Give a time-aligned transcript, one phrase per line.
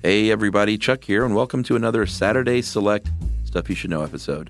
[0.00, 3.10] Hey, everybody, Chuck here, and welcome to another Saturday Select
[3.44, 4.48] Stuff You Should Know episode,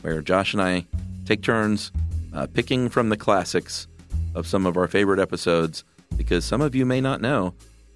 [0.00, 0.86] where Josh and I
[1.26, 1.92] take turns
[2.32, 3.86] uh, picking from the classics
[4.34, 5.84] of some of our favorite episodes,
[6.16, 7.52] because some of you may not know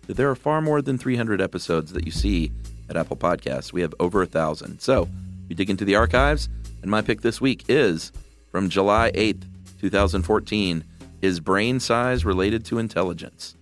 [0.06, 2.52] that there are far more than 300 episodes that you see
[2.90, 3.72] at Apple Podcasts.
[3.72, 4.80] We have over a thousand.
[4.80, 5.08] So
[5.48, 6.50] we dig into the archives,
[6.82, 8.12] and my pick this week is
[8.50, 9.44] from July 8th,
[9.80, 10.84] 2014
[11.22, 13.56] Is Brain Size Related to Intelligence?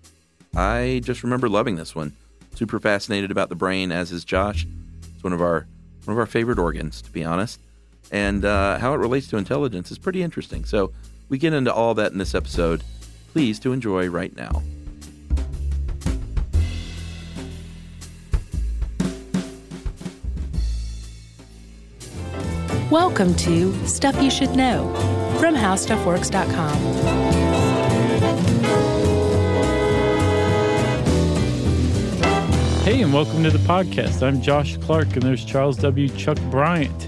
[0.57, 2.17] I just remember loving this one.
[2.61, 4.67] Super fascinated about the brain, as is Josh.
[5.15, 5.67] It's one of our
[6.05, 7.59] one of our favorite organs, to be honest.
[8.11, 10.67] And uh, how it relates to intelligence is pretty interesting.
[10.67, 10.93] So
[11.31, 12.85] we get into all that in this episode.
[13.33, 14.63] Please to enjoy right now.
[22.91, 24.93] Welcome to Stuff You Should Know
[25.41, 27.30] from HowStuffWorks.com.
[32.91, 34.21] Hey, and welcome to the podcast.
[34.21, 36.09] I'm Josh Clark, and there's Charles W.
[36.09, 37.05] Chuck Bryant.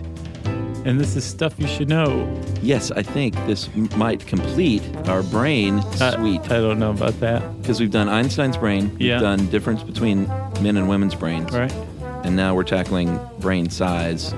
[0.86, 2.40] And this is Stuff You Should Know.
[2.62, 7.42] Yes, I think this m- might complete our brain suite I don't know about that.
[7.60, 9.18] because we've done Einstein's brain, we've Yeah.
[9.18, 10.28] done difference between
[10.60, 11.74] men and women's brains, Right?
[12.22, 14.30] and now we're tackling brain size,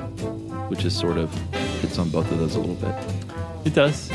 [0.69, 1.31] which is sort of
[1.83, 2.95] hits on both of those a little bit.
[3.67, 4.11] It does.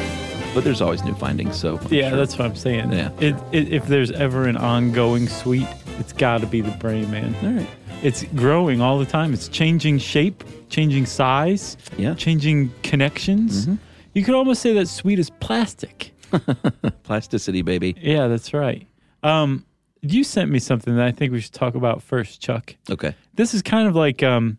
[0.56, 2.92] But there's always new findings, so I'm Yeah, sure- that's what I'm saying.
[2.92, 3.10] Yeah.
[3.20, 5.68] It, it, if there's ever an ongoing suite,
[6.00, 7.36] it's got to be the brain, man.
[7.44, 7.70] all right.
[8.02, 9.34] It's growing all the time.
[9.34, 13.68] It's changing shape, changing size, Yeah, changing connections.
[13.68, 13.78] Mhm.
[14.14, 16.14] You could almost say that sweet is plastic.
[17.04, 17.96] plasticity, baby.
[18.00, 18.88] Yeah, that's right.
[19.24, 19.66] Um,
[20.02, 22.76] you sent me something that I think we should talk about first, Chuck.
[22.90, 24.58] Okay, this is kind of like um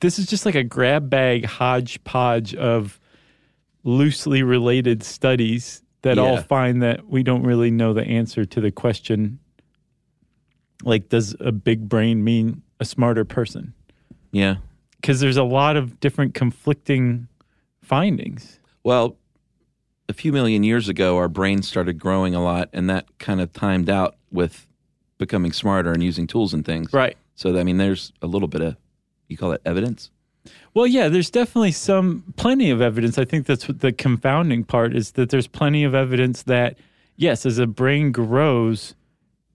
[0.00, 2.98] this is just like a grab bag hodgepodge of
[3.82, 8.70] loosely related studies that all find that we don't really know the answer to the
[8.70, 9.38] question
[10.84, 13.74] like does a big brain mean a smarter person
[14.32, 14.56] yeah.
[15.00, 17.28] because there's a lot of different conflicting
[17.82, 19.16] findings Well,
[20.08, 23.52] a few million years ago, our brains started growing a lot, and that kind of
[23.52, 24.66] timed out with
[25.18, 26.92] becoming smarter and using tools and things.
[26.92, 28.76] right So, I mean, there's a little bit of,
[29.28, 30.10] you call it evidence?
[30.74, 33.16] Well, yeah, there's definitely some plenty of evidence.
[33.16, 36.76] I think that's what the confounding part is that there's plenty of evidence that
[37.16, 38.94] yes, as a brain grows,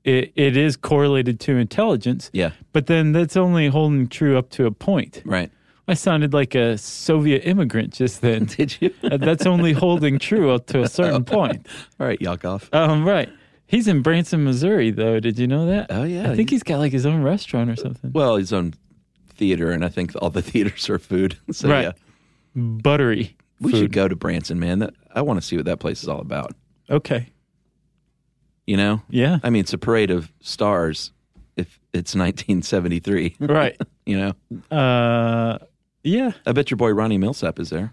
[0.03, 4.65] it, it is correlated to intelligence, Yeah, but then that's only holding true up to
[4.65, 5.21] a point.
[5.25, 5.51] right.
[5.87, 8.45] I sounded like a Soviet immigrant just then.
[8.45, 8.93] Did you?
[9.03, 11.65] Uh, that's only holding true up to a certain point.
[11.99, 12.69] All right, Yakov.
[12.71, 13.27] Um, right.
[13.65, 15.19] He's in Branson, Missouri, though.
[15.19, 15.87] Did you know that?
[15.89, 16.29] Oh, yeah.
[16.31, 18.11] I think he's got like his own restaurant or something.
[18.13, 18.75] Well, his own
[19.33, 21.37] theater, and I think all the theaters are food.
[21.51, 21.85] So, Right.
[21.85, 21.91] yeah.
[22.55, 23.35] Buttery.
[23.59, 23.77] We food.
[23.79, 24.79] should go to Branson, man.
[24.79, 26.53] That, I want to see what that place is all about.
[26.89, 27.29] Okay.
[28.69, 29.01] You know?
[29.09, 29.39] Yeah.
[29.41, 31.11] I mean, it's a parade of stars
[31.57, 33.37] if it's 1973.
[33.39, 33.75] right.
[34.05, 34.75] you know?
[34.77, 35.57] Uh,
[36.03, 36.33] yeah.
[36.45, 37.91] I bet your boy Ronnie Milsap is there.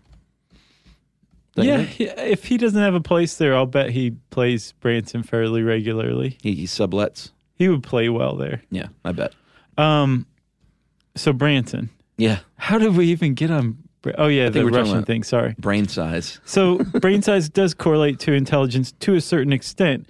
[1.54, 5.22] Don't Yeah, he- if he doesn't have a place there, I'll bet he plays Branson
[5.22, 6.36] fairly regularly.
[6.42, 7.30] He, he sublets.
[7.54, 8.60] He would play well there.
[8.70, 9.32] Yeah, I bet.
[9.78, 10.26] Um,
[11.14, 11.88] so Branson,
[12.18, 12.40] Yeah.
[12.56, 13.78] how did we even get on?
[14.18, 15.22] Oh yeah, the Russian thing.
[15.24, 15.54] Sorry.
[15.58, 16.38] Brain size.
[16.44, 20.06] So brain size does correlate to intelligence to a certain extent,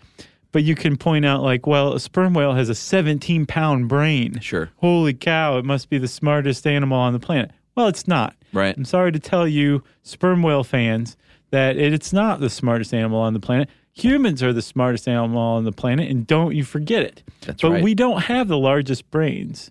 [0.57, 4.41] but you can point out like, well, a sperm whale has a 17 pound brain.
[4.41, 4.71] Sure.
[4.77, 5.59] Holy cow!
[5.59, 7.51] It must be the smartest animal on the planet.
[7.75, 8.35] Well, it's not.
[8.55, 8.75] Right.
[8.75, 11.19] I'm sorry to tell you, sperm whale fans,
[11.51, 13.69] that it's not the smartest animal on the planet.
[13.93, 17.23] Humans are the smartest animal on the planet, and don't you forget it.
[17.43, 17.85] That's but right.
[17.85, 19.71] we don't have the largest brains.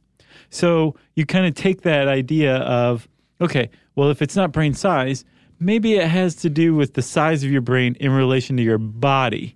[0.51, 3.07] So you kind of take that idea of,
[3.41, 5.25] okay, well, if it's not brain size,
[5.59, 8.77] maybe it has to do with the size of your brain in relation to your
[8.77, 9.55] body.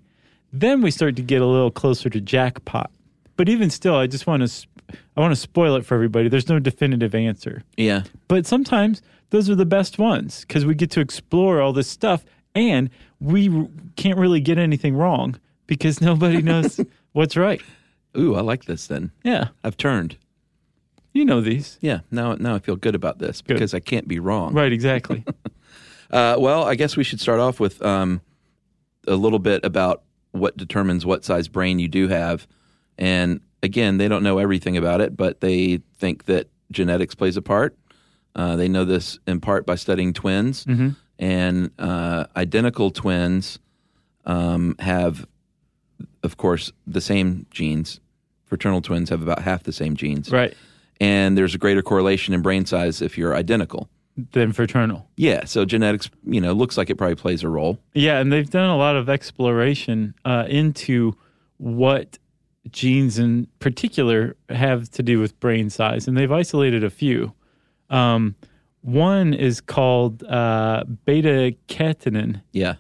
[0.52, 2.92] Then we start to get a little closer to jackpot.
[3.36, 4.68] But even still, I just want to,
[5.16, 6.28] I want to spoil it for everybody.
[6.30, 7.64] There's no definitive answer.
[7.78, 8.04] Yeah.
[8.28, 12.26] But sometimes those are the best ones because we get to explore all this stuff
[12.56, 12.90] and
[13.20, 16.80] we r- can't really get anything wrong because nobody knows
[17.14, 17.62] what's right.
[18.18, 19.12] Ooh, I like this then.
[19.24, 19.50] Yeah.
[19.64, 20.18] I've turned.
[21.14, 21.78] You know these.
[21.82, 22.00] Yeah.
[22.12, 23.54] Now now I feel good about this Good.
[23.56, 24.54] because I can't be wrong.
[24.54, 25.24] Right, exactly.
[26.12, 28.22] Uh, well, I guess we should start off with um,
[29.08, 32.48] a little bit about what determines what size brain you do have.
[32.98, 37.42] And again, they don't know everything about it, but they think that genetics plays a
[37.42, 37.78] part.
[38.36, 40.66] Uh, they know this in part by studying twins.
[40.66, 40.96] Mhm.
[41.18, 43.60] And uh, identical twins
[44.26, 45.26] um, have,
[46.24, 48.00] of course, the same genes.
[48.46, 50.32] Fraternal twins have about half the same genes.
[50.32, 50.54] right.
[51.02, 53.90] And there's a greater correlation in brain size if you're identical.
[54.32, 55.08] Than fraternal.
[55.16, 57.80] Yeah, so genetics, you know, looks like it probably plays a role.
[57.94, 61.16] Yeah, and they've done a lot of exploration uh, into
[61.58, 62.18] what
[62.72, 67.34] genes in particular have to do with brain size, and they've isolated a few.
[67.90, 68.36] Um,
[68.82, 72.42] one is called uh, beta catenin.
[72.52, 72.76] Yeah.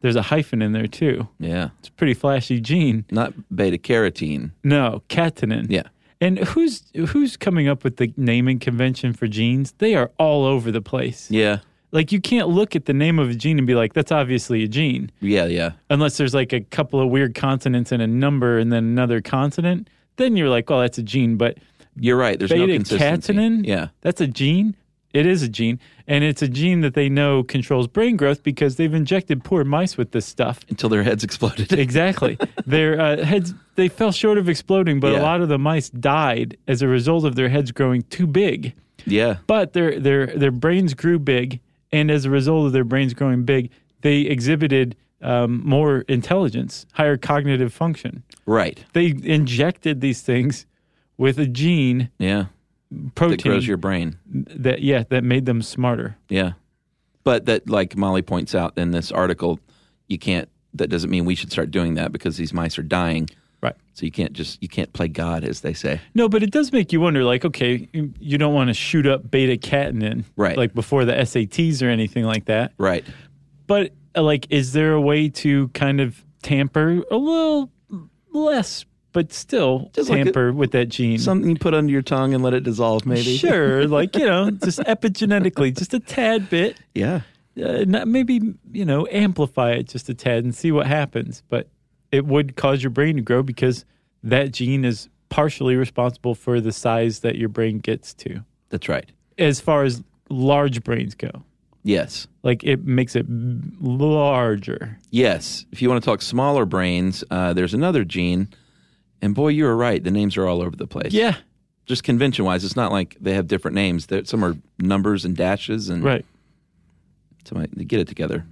[0.00, 1.28] There's a hyphen in there too.
[1.38, 1.70] Yeah.
[1.78, 3.04] It's a pretty flashy gene.
[3.10, 4.50] Not beta carotene.
[4.62, 5.66] No, catenin.
[5.70, 5.84] Yeah.
[6.24, 9.72] And who's who's coming up with the naming convention for genes?
[9.78, 11.30] They are all over the place.
[11.30, 11.58] Yeah.
[11.92, 14.64] Like you can't look at the name of a gene and be like, "That's obviously
[14.64, 15.44] a gene," Yeah.
[15.46, 15.72] Yeah.
[15.90, 19.88] unless there's like a couple of weird consonants and a number and then another consonant.
[20.16, 21.58] Then you're like, "Well, that's a gene." But
[21.96, 22.38] You're right.
[22.38, 23.32] There's no beta consistency.
[23.34, 23.88] catenin, Yeah.
[24.00, 24.74] that's a gene.
[25.14, 28.76] It is a gene, and it's a gene that they know controls brain growth because
[28.76, 30.60] they've injected poor mice with this stuff.
[30.68, 31.72] Until their heads exploded.
[31.78, 32.36] Exactly.
[32.66, 35.20] their uh, heads they fell short of exploding, but Yeah.
[35.20, 38.74] a lot of the mice died as a result of their heads growing too big.
[39.06, 39.36] yeah.
[39.46, 41.60] But their their their brains grew big,
[41.92, 43.70] and as a result of their brains growing big,
[44.02, 48.22] they exhibited um, more intelligence, higher cognitive function.
[48.46, 48.84] Right.
[48.92, 50.66] They injected these things
[51.16, 52.46] with a gene Yeah.
[53.14, 54.16] Protein That grows your brain.
[54.26, 56.16] that yeah that made them smarter.
[56.28, 56.52] Yeah.
[57.24, 59.58] But that, like Molly points out in this article,
[60.08, 63.30] you can't, that doesn't mean we should start doing that because these mice are dying.
[63.62, 63.74] Right.
[63.94, 66.02] So you can't just, you can't play God, as they say.
[66.14, 67.24] No, but it does make you wonder.
[67.24, 70.54] Like, okay, you- don't want to shoot up beta catenin, Right.
[70.58, 72.72] Like before the SATs or anything like that.
[72.76, 73.06] Right.
[73.66, 77.70] But uh, like, is there a way to kind of tamper a little
[78.34, 81.18] less, but still Just like a- tamper with that gene?
[81.18, 83.38] Something you put under your tongue and let it dissolve, maybe.
[83.38, 86.76] Sure, like you know, just epigenetically, just a tad bit.
[86.94, 87.22] Yeah.
[87.56, 88.40] Uh, not, maybe
[88.72, 91.42] you know, amplify it just a tad and see what happens.
[91.48, 91.68] But
[92.12, 93.84] it would cause your brain to grow because
[94.22, 99.10] that gene is partially responsible for the size that your brain gets to, That's right.
[99.38, 101.30] as far as large brains go.
[101.82, 102.26] Yes.
[102.42, 103.26] Like it makes it
[103.80, 104.98] larger.
[105.10, 105.66] Yes.
[105.72, 108.48] If you want to talk smaller brains, uh, there's another gene.
[109.24, 110.04] And boy, you were right.
[110.04, 111.14] The names are all over the place.
[111.14, 111.36] Yeah,
[111.86, 114.06] Just convention wise, it's not like they have different names.
[114.08, 116.26] There, some are numbers and dashes, and right.
[117.46, 118.44] Somebody get it together,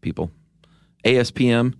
[0.00, 0.30] people.
[1.04, 1.74] ASPM.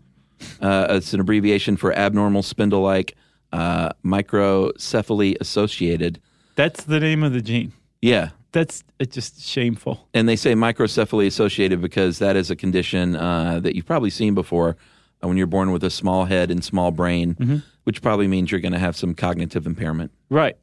[0.60, 3.16] Uh, it's an abbreviation for abnormal spindle-like
[3.52, 6.20] uh, microcephaly associated.
[6.54, 7.72] That's the name of the gene.
[8.02, 10.06] Yeah, That's it's just shameful.
[10.12, 14.34] and they say microcephaly associated because that is a condition uh, that you've probably seen
[14.34, 14.76] before
[15.24, 18.72] when you're born with a small head and small brain, which probably means you're going
[18.72, 20.10] to have some cognitive impairment.
[20.30, 20.56] Right.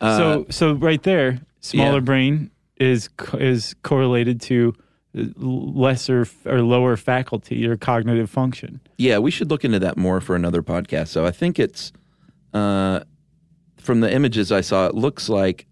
[0.00, 2.00] so so right there, smaller Uh, yeah.
[2.00, 4.74] brain is is correlated to
[5.18, 8.80] uh, lesser or lower faculty or cognitive function.
[8.98, 11.08] Yeah, we should look into that more for another podcast.
[11.08, 11.92] So I think it's
[12.52, 13.00] uh,
[13.78, 15.66] from the images I saw, it looks like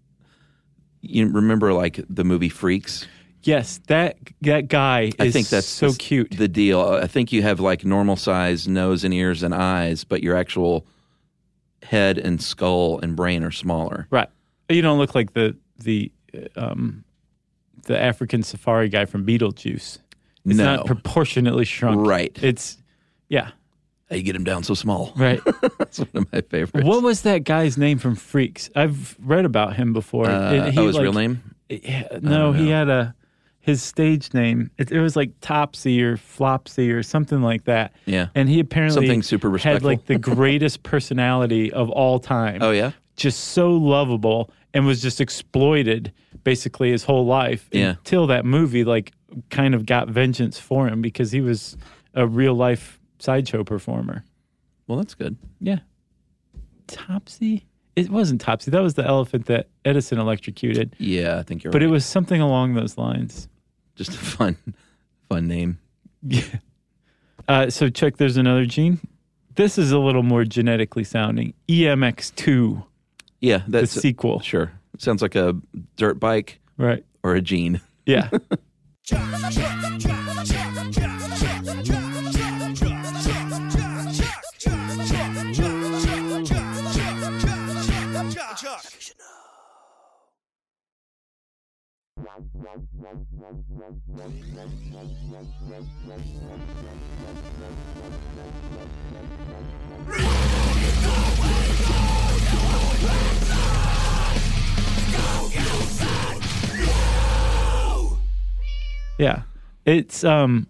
[1.01, 3.07] you remember like the movie Freaks.
[3.45, 6.31] Yes, that that guy is I think that's so the- cute.
[6.37, 6.81] The deal.
[6.81, 10.85] I think you have like normal size nose and ears and eyes, but your actual
[11.83, 14.07] head and skull and brain are smaller.
[14.09, 14.27] right.
[14.67, 16.11] You don't look like the the
[16.55, 17.03] um
[17.83, 19.99] the African safari guy from Beetlejuice.
[20.45, 20.63] It's No.
[20.77, 22.05] not proportionately shrunk.
[22.07, 22.35] Right.
[22.41, 22.77] It's
[23.29, 23.51] yeah,
[24.09, 25.13] How you get him down so small?
[25.15, 25.39] right.
[25.77, 26.85] That's one of my favorites.
[26.87, 28.69] what was that guy's name from Freaks?
[28.75, 30.27] I've read about him before.
[30.29, 31.43] Uh, he, oh, his like- real name?
[31.69, 33.13] Yeah, no, he had a
[33.65, 34.69] his stage name.
[34.77, 37.93] It, it was like Topsy or Flopsy or something like that.
[38.05, 38.27] Yeah.
[38.35, 39.89] and he apparently Something super respectful.
[39.89, 42.59] had like the greatest personality of all time.
[42.61, 42.91] Oh yeah.
[43.15, 46.11] just so lovable and was just exploited
[46.43, 47.91] basically his whole life Yeah.
[47.97, 49.13] until that movie like
[49.49, 51.75] kind of got vengeance for him because he was
[52.13, 54.23] a real life sideshow performer.
[54.87, 55.37] Well, that's good.
[55.59, 55.79] Yeah,
[56.87, 57.65] Topsy.
[57.95, 58.69] It wasn't Topsy.
[58.71, 60.95] That was the elephant that Edison electrocuted.
[60.99, 61.87] Yeah, I think you're But right.
[61.87, 63.47] it was something along those lines.
[63.95, 64.57] Just a fun,
[65.29, 65.79] fun name.
[66.21, 66.43] Yeah.
[67.47, 68.17] Uh, so, Chuck.
[68.17, 68.99] there's another gene.
[69.55, 71.53] This is a little more genetically sounding.
[71.69, 72.83] E EMX2,
[73.39, 74.39] Yeah, the that's sequel.
[74.41, 74.71] sure.
[74.97, 75.55] Sounds like a
[75.95, 77.05] dirt bike Right.
[77.23, 77.79] or a gene.
[78.05, 78.29] Yeah.
[109.17, 109.43] Yeah.
[109.85, 110.67] It's um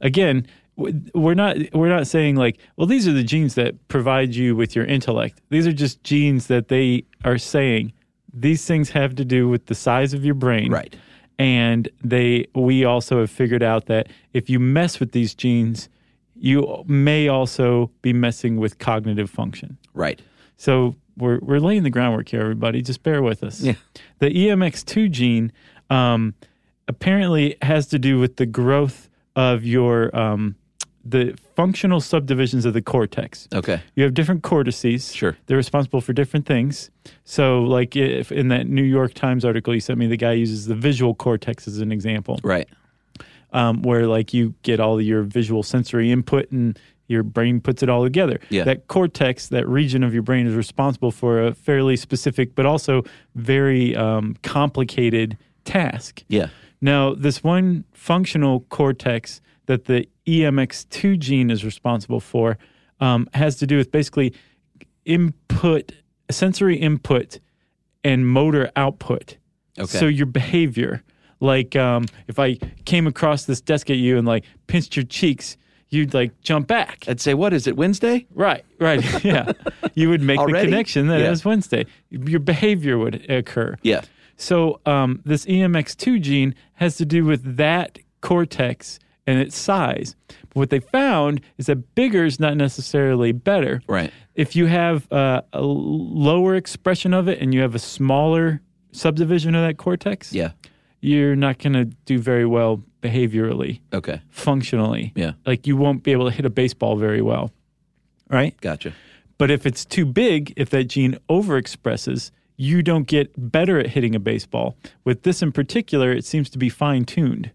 [0.00, 4.56] again we're not we're not saying like well these are the genes that provide you
[4.56, 5.40] with your intellect.
[5.50, 7.92] These are just genes that they are saying
[8.34, 10.70] these things have to do with the size of your brain.
[10.70, 10.94] Right.
[11.38, 15.88] And they we also have figured out that if you mess with these genes
[16.36, 19.78] you may also be messing with cognitive function.
[19.94, 20.20] Right.
[20.56, 22.82] So we're we're laying the groundwork here, everybody.
[22.82, 23.60] Just bear with us.
[23.60, 23.74] Yeah.
[24.18, 25.52] The E EMX2 gene
[25.90, 26.34] um,
[26.88, 30.56] apparently has to do with the growth of your um,
[31.04, 33.46] the functional subdivisions of the cortex.
[33.54, 33.80] Okay.
[33.94, 35.12] You have different cortices.
[35.14, 35.36] Sure.
[35.46, 36.90] They're responsible for different things.
[37.24, 40.66] So, like if in that New York Times article you sent me, the guy uses
[40.66, 42.68] the visual cortex as an example, Right.
[43.52, 47.90] um, where like you get all your visual sensory input and your brain puts it
[47.90, 48.40] all together.
[48.48, 48.64] Yeah.
[48.64, 53.02] That cortex, that region of your brain, is responsible for a fairly specific, but also
[53.34, 56.24] very um, complicated task.
[56.28, 56.46] Yeah.
[56.80, 62.58] Now, this one functional cortex that the EMX2 gene is responsible for
[63.00, 64.32] um, has to do with basically
[65.04, 65.92] input,
[66.30, 67.38] sensory input,
[68.02, 69.36] and motor output.
[69.78, 69.98] Okay.
[69.98, 71.02] So your behavior,
[71.40, 72.54] like um, if I
[72.84, 75.56] came across this desk at you and like pinched your cheeks,
[75.88, 77.04] you'd like jump back.
[77.08, 78.26] I'd say, what is it, Wednesday?
[78.34, 79.52] Right, right, yeah.
[79.94, 81.26] You would make the connection that Yeah.
[81.26, 81.86] it was Wednesday.
[82.10, 83.76] Your behavior would occur.
[83.82, 84.02] Yeah.
[84.36, 90.16] So um, this EMX2 gene has to do with that cortex and its size.
[90.28, 93.80] But what they found is that bigger is not necessarily better.
[93.88, 94.12] Right.
[94.34, 98.60] If you have uh, a lower expression of it and you have a smaller
[98.92, 100.52] subdivision of that cortex, Yeah.
[101.00, 104.20] you're not going to do very well behaviorally, Okay.
[104.30, 105.12] functionally.
[105.14, 105.32] Yeah.
[105.46, 107.50] Like you won't be able to hit a baseball very well.
[108.30, 108.58] Right?
[108.60, 108.92] Gotcha.
[109.38, 114.14] But if it's too big, if that gene overexpresses, you don't get better at hitting
[114.14, 114.76] a baseball.
[115.04, 117.50] With this in particular, it seems to be fine tuned.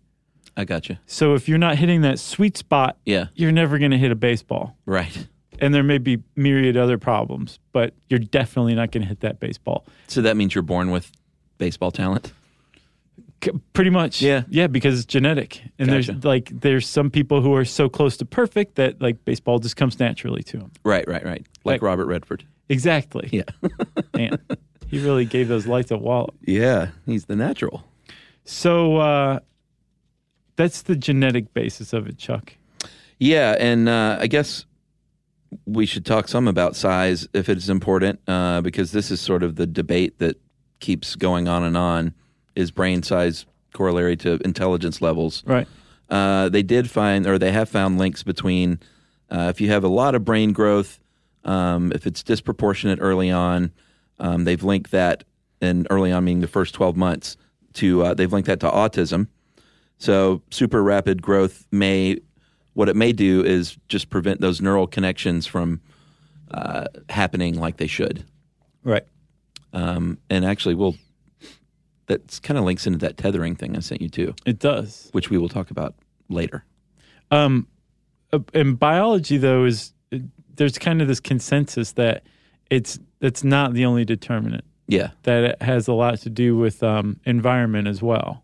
[0.58, 1.00] I gotcha.
[1.06, 3.28] So if you're not hitting that sweet spot, Yeah.
[3.36, 4.76] you're never going to hit a baseball.
[4.86, 5.28] Right.
[5.60, 9.40] And there may be myriad other problems, but you're definitely not going to hit that
[9.40, 9.86] baseball.
[10.08, 11.12] So that means you're born with
[11.58, 12.32] baseball talent?
[13.44, 14.22] C- pretty much.
[14.22, 14.44] Yeah.
[14.50, 15.62] Yeah, because it's genetic.
[15.78, 16.12] And Gotcha.
[16.14, 19.76] there's like there's some people who are so close to perfect that like baseball just
[19.78, 20.72] comes naturally to them.
[20.84, 21.46] Right, right, right.
[21.64, 22.44] Like Like- Robert Redford.
[22.70, 23.30] Exactly.
[23.32, 23.44] Yeah.
[24.14, 24.38] Man,
[24.88, 26.36] he really gave those lights a wallop.
[26.46, 26.90] yeah.
[27.06, 27.84] He's the natural.
[28.46, 29.40] So uh,
[30.60, 32.54] that's the genetic basis of it, Chuck.
[33.18, 34.66] Yeah, and uh, I guess
[35.66, 39.56] we should talk some about size if it's important, uh, because this is sort of
[39.56, 40.36] the debate that
[40.82, 42.14] keeps going on and on.
[42.58, 45.44] Is brain size corollary to intelligence levels?
[45.46, 45.68] Right.
[46.10, 48.82] Uh, they did find, or they have found links between
[49.30, 51.00] uh, if you have a lot of brain growth,
[51.46, 53.72] um, if it's disproportionate early on,
[54.20, 55.24] um, they've linked that,
[55.62, 57.38] and early on meaning the first 12 months,
[57.76, 59.28] to uh, they've linked that to autism.
[60.00, 62.20] So super rapid growth may,
[62.74, 65.82] what it may do is just prevent those neural connections from
[66.52, 68.26] uh, happening like they should.
[68.84, 69.04] Right.
[69.74, 70.96] Um, and actually, we'll
[72.08, 75.10] that kind of links into that tethering thing I sent you too, It does.
[75.12, 75.94] which we will talk about
[76.28, 76.66] later.
[77.30, 77.68] Um,
[78.34, 79.94] uh, in biology, though, is
[80.56, 82.24] there's kind of this consensus that
[82.72, 84.64] it's it's not the only determinant.
[84.88, 85.12] Yeah.
[85.24, 88.44] That it has a lot to do with um, environment as well.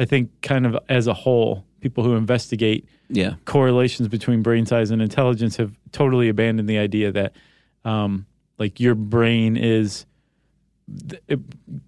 [0.00, 3.34] I think, kind of as a whole, people who investigate Yeah.
[3.44, 7.34] correlations between brain size and intelligence have totally abandoned the idea that
[7.84, 8.24] um,
[8.58, 10.06] like your brain is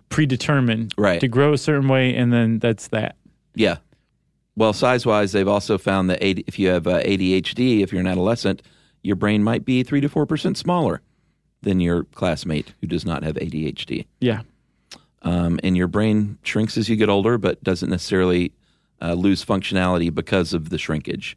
[0.09, 1.21] predetermined Right.
[1.21, 3.16] to grow a certain way and then that's that
[3.54, 3.78] Yeah.
[4.57, 8.07] Well, size wise, they've also found that if you have uh, ADHD, if you're an
[8.07, 8.61] adolescent,
[9.02, 11.00] your brain might be 3 to 4% smaller
[11.62, 14.04] than your classmate who does not have ADHD.
[14.21, 14.42] yeah
[15.23, 18.52] Um, and your brain shrinks as you get older, but doesn't necessarily
[19.00, 21.37] uh, lose functionality because of the shrinkage.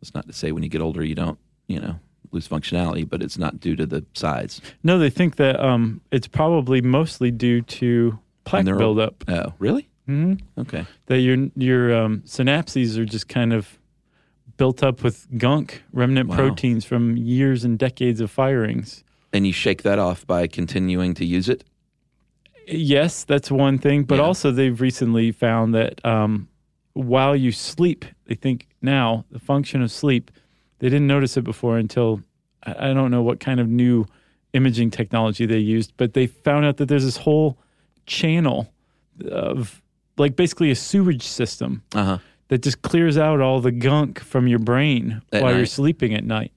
[0.00, 1.96] It's not to say when you get older you don't, you know,
[2.30, 4.60] lose functionality, but it's not due to the size.
[4.84, 9.88] no they think that um, it's probably mostly due to plaque buildup Oh, really?
[10.06, 10.86] hmm Okay.
[11.06, 13.78] that your your um, synapses are just kind of
[14.56, 16.36] built up with gunk remnant Wow.
[16.36, 21.24] proteins from years and decades of firings And you shake that off by continuing to
[21.24, 21.64] use it?
[22.70, 24.04] Yes, that's one thing.
[24.04, 24.24] But Yeah.
[24.24, 26.48] also, they've recently found that um,
[26.92, 30.30] while you sleep, they think now the function of sleep,
[30.78, 32.22] they didn't notice it before until
[32.62, 34.06] I I don't know what kind of new
[34.52, 37.56] imaging technology they used, but they found out that there's this whole
[38.06, 38.72] channel
[39.30, 39.80] of
[40.18, 42.18] like basically a sewage system Uh huh.
[42.48, 46.24] that just clears out all the gunk from your brain At while you're sleeping at
[46.24, 46.52] night.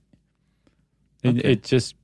[1.23, 1.95] It, it just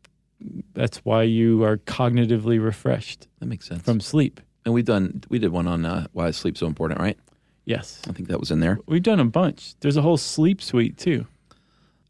[0.73, 3.83] that's why you are cognitively refreshed That makes sense.
[3.83, 4.39] from sleep.
[4.65, 7.17] And we've done we did one on uh, why is sleep so important, right?
[7.65, 8.01] Yes.
[8.07, 8.79] I think that was in there.
[8.87, 9.75] We've done a bunch.
[9.79, 11.25] There's a whole sleep suite too.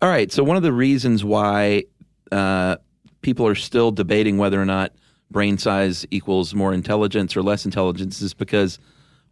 [0.02, 0.32] All right.
[0.32, 1.84] So one of the reasons why
[2.32, 2.78] uh,
[3.22, 4.94] people are still debating whether or not
[5.32, 8.80] brain size equals more intelligence or less intelligence is because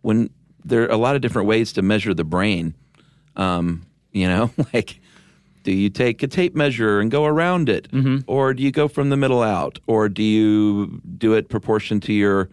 [0.02, 0.30] when
[0.66, 2.76] there are a lot of different ways to measure the brain.
[3.36, 5.00] Um, you know, like
[5.68, 7.92] Do you take a tape measure and go around it?
[7.92, 8.20] Mm-hmm.
[8.26, 9.80] Or do you go from the middle out?
[9.86, 12.50] Or do you do it proportion to your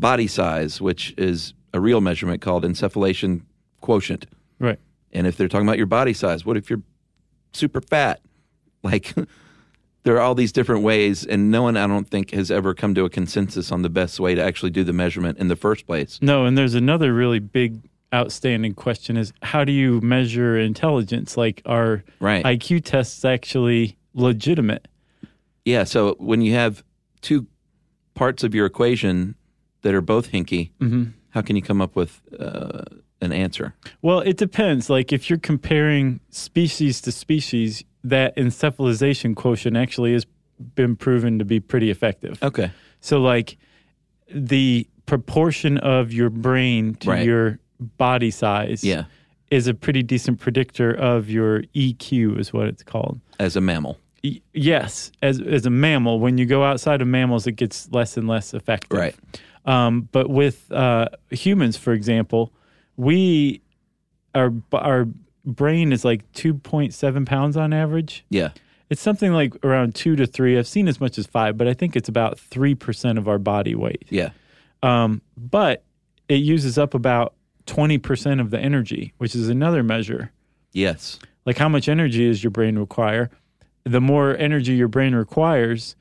[0.00, 3.42] body size, which is a real measurement called encephalization
[3.82, 4.26] quotient?
[4.58, 4.80] Right.
[5.12, 6.82] And if they're talking about your body size, what if you're
[7.52, 8.20] super fat?
[8.82, 9.14] Like,
[10.02, 12.94] there are all these different ways, and no one, I don't think, has ever come
[12.94, 15.86] to a consensus on the best way to actually do the measurement in the first
[15.86, 16.20] place.
[16.20, 17.80] No, and there's another really big
[18.16, 21.36] outstanding question is how do you measure intelligence?
[21.36, 22.44] Like are Right.
[22.44, 24.88] IQ tests actually legitimate?
[25.64, 26.82] Yeah, so when you have
[27.20, 27.46] two
[28.14, 29.34] parts of your equation
[29.82, 30.70] that are both hinky,
[31.30, 32.82] how can you come up with uh,
[33.20, 33.74] an answer?
[34.00, 34.88] Well, it depends.
[34.88, 40.24] Like if you're comparing species to species, that encephalization quotient actually has
[40.74, 42.42] been proven to be pretty effective.
[42.42, 42.70] Okay.
[43.00, 43.58] So like
[44.32, 47.26] the proportion of your brain to Right.
[47.26, 49.04] your body size Yeah,
[49.50, 53.20] is a pretty decent predictor of your EQ is what it's called.
[53.38, 53.98] as a mammal.
[54.24, 58.16] Y- yes, as as a mammal, when you go outside of mammals, it gets less
[58.16, 58.98] and less effective.
[58.98, 59.14] Right.
[59.66, 62.52] Um, but with uh, humans, for example,
[62.96, 63.60] we
[64.34, 65.06] our our
[65.44, 68.24] brain is like two point seven pounds on average.
[68.30, 68.50] Yeah.
[68.88, 70.56] It's something like around two to three.
[70.58, 73.38] I've seen as much as five, but I think it's about three percent of our
[73.38, 74.04] body weight.
[74.08, 74.30] Yeah.
[74.82, 75.82] Um, but
[76.28, 77.34] it uses up about
[77.66, 80.30] twenty percent of the energy, which is another measure
[80.72, 81.18] Yes.
[81.44, 83.30] like how much energy does your brain require
[83.84, 85.96] the more energy your brain requires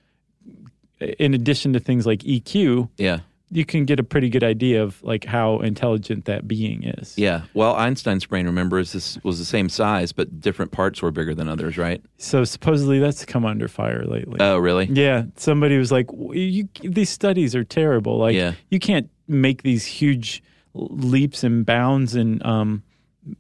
[1.00, 3.20] in addition to things like eq Yeah.
[3.52, 7.42] you can get a pretty good idea of like how intelligent that being is Yeah.
[7.54, 11.36] Well, Einstein's brain, remember, is this was the same size, but different parts were bigger
[11.36, 12.02] than others, right?
[12.18, 14.86] so supposedly that's come under fire lately Oh, really?
[14.92, 18.54] yeah somebody was like "W- you, these studies are terrible like Yeah.
[18.72, 20.42] you can't make these huge
[20.78, 22.84] leaps and bounds and um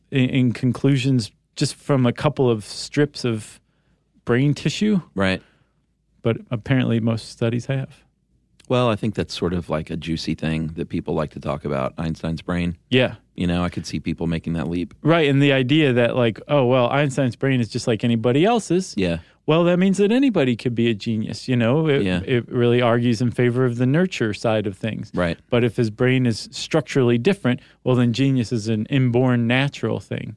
[0.09, 3.59] in, in conclusions just from a couple of strips of
[4.23, 5.43] brain tissue Right.
[6.21, 7.89] but apparently most studies have.
[8.67, 11.65] Well, I think that's sort of like a juicy thing that people like to talk
[11.65, 12.77] about Einstein's brain.
[12.89, 13.15] Yeah.
[13.35, 14.95] You know, I could see people making that leap.
[15.03, 15.29] Right.
[15.29, 18.95] And the idea that, like, oh, well, Einstein's brain is just like anybody else's.
[18.97, 19.19] Yeah.
[19.47, 21.47] Well, that means that anybody could be a genius.
[21.47, 22.21] You know, it, Yeah.
[22.25, 25.11] it really argues in favor of the nurture side of things.
[25.13, 25.37] Right.
[25.49, 30.35] But if his brain is structurally different, well, then genius is an inborn natural thing.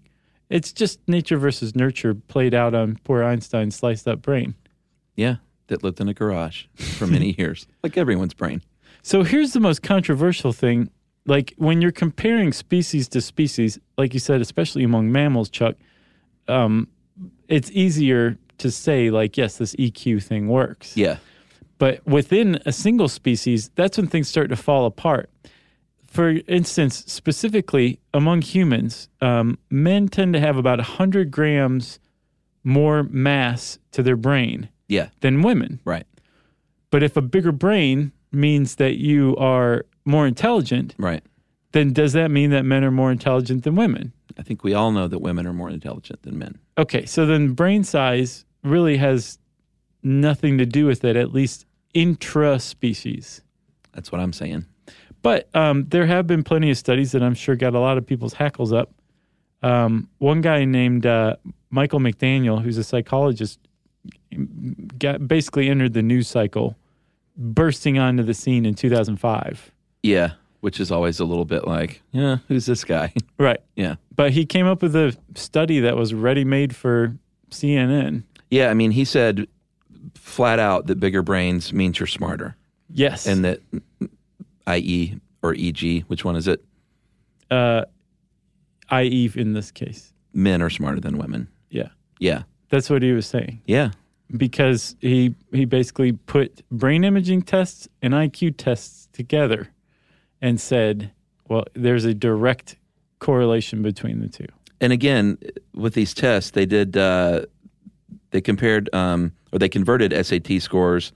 [0.50, 4.54] It's just nature versus nurture played out on poor Einstein's sliced up brain.
[5.16, 5.36] Yeah.
[5.68, 8.62] That lived in a garage for many years, like everyone's brain.
[9.02, 10.90] So here's the most controversial thing.
[11.26, 15.76] Like when you're comparing species to species, like you said, especially among mammals, Chuck,
[16.46, 16.88] um,
[17.48, 20.96] it's easier to say, like, yes, this EQ thing works.
[20.96, 21.18] Yeah.
[21.78, 25.30] But within a single species, that's when things start to fall apart.
[26.06, 32.00] For instance, specifically among humans, um, men tend to have about 100 grams
[32.64, 35.08] more mass to their brain Yeah.
[35.20, 35.80] than women.
[35.84, 36.06] Right.
[36.90, 41.22] But if a bigger brain means that you are more intelligent, Right.
[41.72, 44.12] then does that mean that men are more intelligent than women?
[44.38, 46.58] I think we all know that women are more intelligent than men.
[46.78, 49.38] Okay, so then brain size really has
[50.02, 53.42] nothing to do with it, at least intra species.
[53.92, 54.66] That's what I'm saying.
[55.22, 58.06] But um, there have been plenty of studies that I'm sure got a lot of
[58.06, 58.92] people's hackles up.
[59.62, 61.36] Um, one guy named uh,
[61.70, 63.58] Michael McDaniel, who's a psychologist,
[64.98, 66.76] got basically entered the news cycle,
[67.36, 69.72] bursting onto the scene in 2005.
[70.02, 70.32] Yeah.
[70.60, 73.12] Which is always a little bit like, yeah, who's this guy?
[73.38, 73.60] Right.
[73.76, 73.94] yeah.
[74.16, 77.16] But he came up with a study that was ready made for
[77.50, 78.24] CNN.
[78.50, 78.70] Yeah.
[78.70, 79.46] I mean, he said
[80.14, 82.56] flat out that bigger brains means you're smarter.
[82.92, 83.26] Yes.
[83.26, 83.60] And that
[84.72, 86.64] IE or EG, which one is it?
[87.50, 87.84] uh,
[88.92, 90.12] IE in this case.
[90.32, 91.48] Men are smarter than women.
[91.70, 91.88] Yeah.
[92.20, 92.42] Yeah.
[92.70, 93.62] That's what he was saying.
[93.66, 93.90] Yeah.
[94.36, 99.68] Because he he basically put brain imaging tests and IQ tests together
[100.42, 101.10] and said,
[101.48, 102.76] well, there's a direct
[103.18, 104.46] correlation between the two.
[104.80, 105.38] And again,
[105.74, 107.46] with these tests, they did uh,
[108.30, 111.12] they compared um, or they converted SAT scores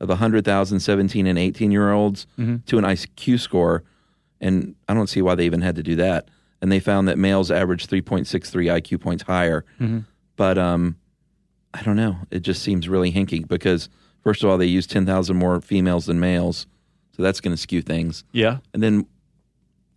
[0.00, 2.26] of 100,000 17 and 18 year olds
[2.66, 3.82] to an IQ score,
[4.40, 6.28] and I don't see why they even had to do that.
[6.60, 8.26] And they found that males averaged 3.63
[8.80, 9.64] IQ points higher,
[10.36, 10.96] but um,
[11.74, 12.16] I don't know.
[12.30, 13.88] It just seems really hinky because
[14.22, 16.66] first of all, they use 10,000 more females than males,
[17.16, 18.24] so that's going to skew things.
[18.32, 18.58] Yeah.
[18.72, 19.06] And then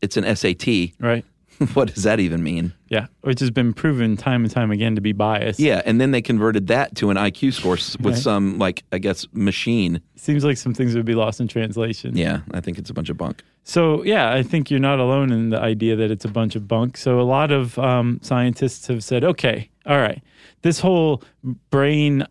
[0.02, 0.68] it's an SAT,
[1.00, 1.24] Right.
[1.74, 2.74] what does that even mean?
[2.90, 5.60] Yeah, which has been proven time and time again to be biased.
[5.60, 8.16] Yeah, and then they converted that to an IQ score with Right.
[8.18, 10.02] some like I guess machine.
[10.16, 12.16] Seems like some things would be lost in translation.
[12.18, 13.44] Yeah, I think it's a bunch of bunk.
[13.64, 16.68] So yeah, I think you're not alone in the idea that it's a bunch of
[16.68, 16.96] bunk.
[16.98, 20.22] So a lot of um, scientists have said, okay, all right,
[20.62, 21.22] this whole
[21.70, 22.26] brain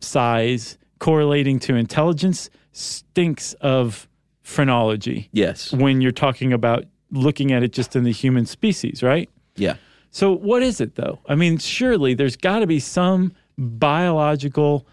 [0.00, 4.08] size correlating to intelligence stinks of
[4.42, 5.72] phrenology Yes.
[5.72, 9.30] when you're talking about looking at it just in the human species, right?
[9.56, 9.76] Yeah.
[10.10, 11.20] So what is it though?
[11.28, 14.86] I mean, surely there's got to be some biological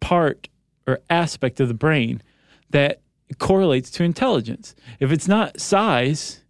[0.00, 0.48] part
[0.86, 2.22] or aspect of the brain
[2.70, 3.00] that
[3.38, 4.74] correlates to intelligence.
[4.98, 6.40] If it's not size,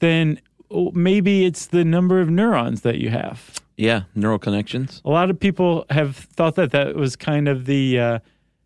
[0.00, 3.52] then oh, maybe it's the number of neurons that you have.
[3.76, 4.02] Yeah.
[4.14, 5.02] Neural connections.
[5.04, 8.18] A lot of people have thought that that was kind of the uh,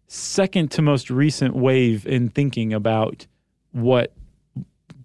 [0.07, 3.27] second to most recent wave in thinking about
[3.73, 4.13] what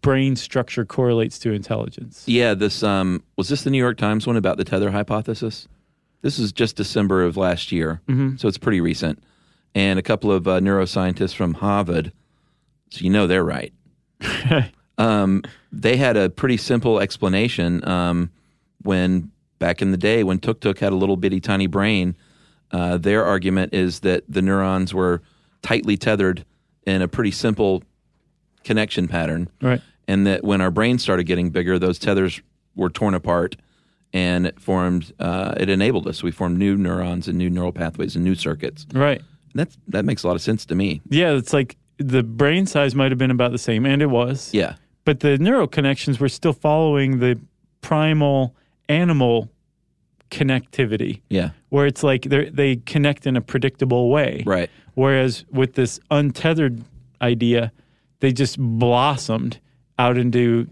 [0.06, 2.24] brain structure correlates to intelligence.
[2.28, 2.54] Yeah.
[2.54, 5.68] This um was this the New York Times one about the tether hypothesis?
[6.22, 8.38] This is just December of last year, Mm-hmm.
[8.38, 9.22] so it's pretty recent.
[9.76, 12.12] And a couple of uh, neuroscientists from Harvard,
[12.92, 13.74] so you know they're right.
[14.98, 15.42] um,
[15.72, 18.32] they had a pretty simple explanation um,
[18.84, 22.16] when back in the day when Tuk Tuk had a little bitty tiny brain.
[22.72, 25.22] Uh, their argument is that the neurons were
[25.62, 26.46] tightly tethered
[26.88, 27.84] in a pretty simple
[28.64, 29.82] connection pattern, Right.
[30.08, 32.42] And that when our brains started getting bigger, those tethers
[32.76, 33.56] were torn apart,
[34.14, 35.14] and it formed.
[35.20, 36.22] Uh, it enabled us.
[36.24, 38.86] We formed new neurons and new neural pathways and new circuits.
[38.94, 39.22] Right.
[39.54, 41.02] That's that makes a lot of sense to me.
[41.10, 44.54] Yeah, it's like the brain size might have been about the same, and it was.
[44.54, 44.76] Yeah.
[45.06, 47.40] But the neural connections were still following the
[47.82, 48.56] primal
[48.90, 49.50] animal
[50.32, 51.52] connectivity, Yeah.
[51.70, 54.44] where it's like they they connect in a predictable way.
[54.46, 54.70] Right.
[54.96, 56.84] Whereas with this untethered
[57.22, 57.72] idea,
[58.20, 59.60] they just blossomed
[60.00, 60.68] out into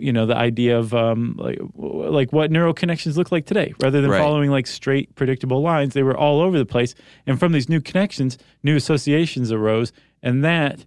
[0.00, 4.00] you know the idea of um, like like what neural connections look like today rather
[4.00, 4.18] than Right.
[4.20, 6.94] following like straight predictable lines they were all over the place
[7.26, 9.92] and from these new connections new associations arose
[10.22, 10.84] and that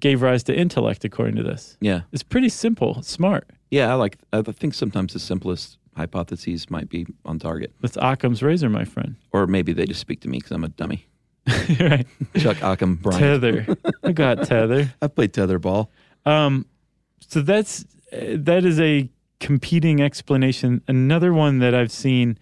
[0.00, 2.00] gave rise to intellect according to this Yeah.
[2.12, 3.90] it's pretty simple smart Yeah.
[3.92, 4.18] I like.
[4.32, 9.14] I think sometimes the simplest hypotheses might be on target, that's occam's razor my friend
[9.32, 11.06] or maybe they just speak to me because I'm a dummy.
[11.80, 12.06] right
[12.38, 13.20] Chuck Occam Bryant.
[13.20, 15.86] tether i got tether I played tetherball.
[16.26, 16.66] Um,
[17.20, 20.82] so that's uh, that is a competing explanation.
[20.88, 22.38] Another one that I've seen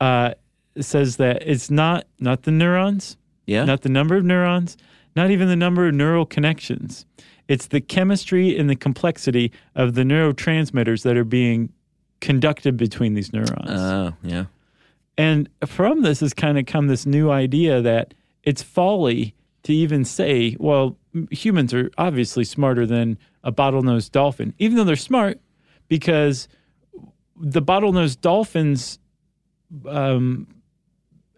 [0.00, 0.34] uh,
[0.80, 3.16] says that it's not not the neurons,
[3.46, 3.64] Yeah.
[3.64, 4.76] not the number of neurons,
[5.16, 7.06] not even the number of neural connections.
[7.48, 11.72] It's the chemistry and the complexity of the neurotransmitters that are being
[12.20, 13.68] conducted between these neurons.
[13.70, 14.44] Oh, yeah.
[15.18, 18.14] And from this has kind of come this new idea that
[18.44, 19.34] it's folly
[19.64, 20.96] to even say, well,
[21.30, 25.40] humans are obviously smarter than a bottlenose dolphin, even though they're smart,
[25.88, 26.48] because
[27.40, 28.98] the bottlenose dolphin's
[29.88, 30.46] um,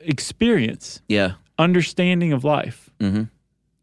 [0.00, 1.32] experience, Yeah.
[1.58, 3.30] understanding of life, Mhm.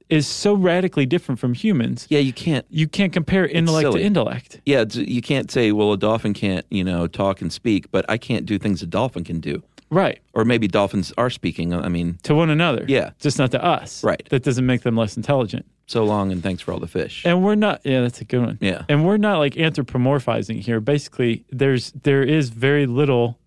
[0.10, 2.06] is so radically different from humans.
[2.10, 2.20] Yeah.
[2.20, 2.66] You can't.
[2.70, 4.60] You can't compare intellect to intellect.
[4.66, 4.84] Yeah.
[4.92, 8.46] You can't say, well, a dolphin can't, you know, talk and speak, but I can't
[8.46, 9.64] do things a dolphin can do.
[9.92, 10.20] Right.
[10.34, 11.74] Or maybe dolphins are speaking.
[11.74, 12.86] I mean, To one another.
[12.88, 13.12] Yeah.
[13.20, 14.04] Just not to us.
[14.04, 14.26] Right.
[14.30, 15.66] That doesn't make them less intelligent.
[15.86, 17.24] so long and thanks for all the fish.
[17.26, 17.82] And we're not.
[17.84, 18.58] Yeah, that's a good one.
[18.62, 18.86] Yeah.
[18.88, 20.80] And we're not like anthropomorphizing here.
[20.80, 23.38] Basically, there's there is very little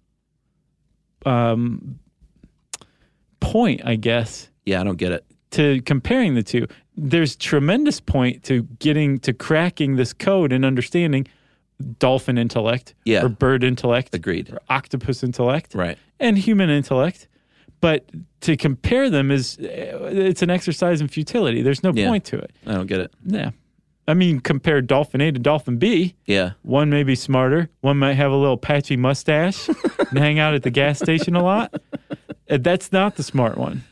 [1.26, 1.98] um
[3.40, 4.80] point, I guess, Yeah.
[4.80, 5.24] I don't get it.
[5.52, 6.66] to comparing the two.
[6.96, 11.26] There's tremendous point to getting to cracking this code and understanding
[11.98, 13.24] dolphin intellect Yeah.
[13.24, 14.52] or bird intellect Agreed.
[14.52, 15.98] or octopus intellect Right.
[16.20, 17.28] and human intellect.
[17.80, 18.04] But
[18.42, 21.60] to compare them is eh, it's an exercise in futility.
[21.62, 22.08] There's no Yeah.
[22.08, 22.52] point to it.
[22.66, 23.12] I don't get it.
[23.26, 23.50] Yeah.
[24.06, 26.14] I mean, compare dolphin A to dolphin B.
[26.26, 26.52] Yeah.
[26.62, 27.70] One may be smarter.
[27.80, 29.68] One might have a little patchy mustache
[30.10, 31.74] and hang out at the gas station a lot.
[32.48, 33.82] That's not the smart one.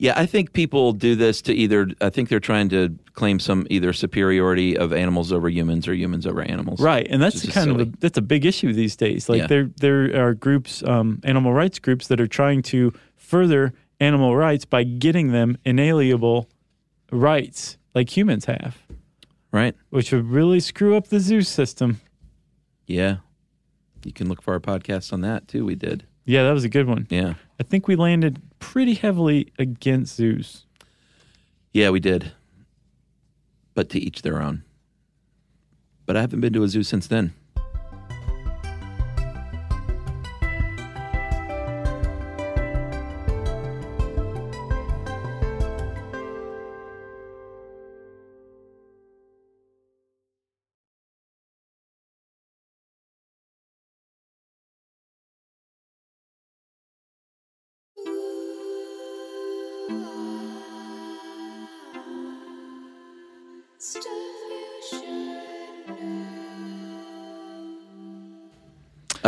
[0.00, 1.88] Yeah, I think people do this to either.
[2.00, 6.24] I think they're trying to claim some either superiority of animals over humans or humans
[6.24, 6.80] over animals.
[6.80, 7.06] Right.
[7.10, 9.28] And that's kind of a, that's a big issue these days.
[9.28, 9.46] Like Yeah.
[9.48, 14.64] there there are groups, um, animal rights groups that are trying to further animal rights
[14.64, 16.48] by getting them inalienable
[17.10, 18.78] rights like humans have,
[19.50, 19.74] Right.
[19.90, 22.00] which would really screw up the zoo system.
[22.86, 23.16] Yeah.
[24.04, 25.64] You can look for our podcast on that too.
[25.64, 26.04] We did.
[26.24, 27.06] Yeah, that was a good one.
[27.10, 27.34] Yeah.
[27.58, 30.66] I think we landed pretty heavily against zoos.
[31.72, 32.32] Yeah, we did.
[33.74, 34.64] But to each their own.
[36.06, 37.34] But I haven't been to a zoo since then.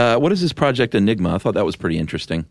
[0.00, 1.34] Uh, what is this Project Enigma?
[1.34, 2.46] I thought that was pretty interesting.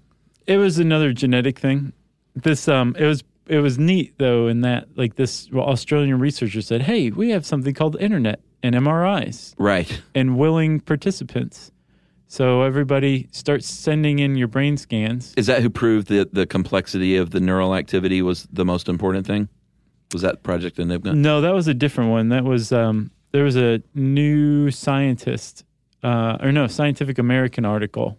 [0.46, 1.94] It was another genetic thing.
[2.36, 6.84] This um, it was it was neat though in that like this Australian researcher said,
[6.84, 10.02] "Hey, we have something called the internet and MRIs Right.
[10.14, 11.72] and willing participants."
[12.28, 15.34] So everybody starts sending in your brain scans.
[15.36, 19.26] Is that who proved that the complexity of the neural activity was the most important
[19.26, 19.50] thing?
[20.14, 21.14] Was that Project Enigma?
[21.16, 22.30] No, that was a different one.
[22.30, 25.64] That was um, there was a new scientist,
[26.04, 28.18] uh, or no, Scientific American article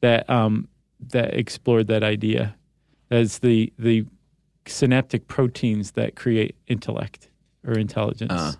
[0.00, 0.68] that um,
[1.10, 2.56] that explored that idea
[3.10, 4.04] as the the
[4.66, 7.28] synaptic proteins that create intellect
[7.66, 8.32] or intelligence.
[8.34, 8.56] Ah.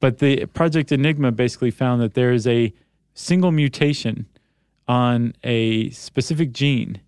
[0.00, 2.72] But the Project Enigma basically found that there is a
[3.14, 4.26] single mutation
[4.86, 7.00] on a specific gene